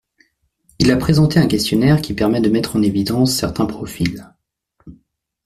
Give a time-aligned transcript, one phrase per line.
[0.79, 4.27] Il a présenté un questionnaire qui permet de mettre en évidence certains profils.